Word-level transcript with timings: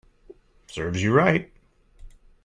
Serves 0.65 0.99
you 1.03 1.13
right 1.13 1.51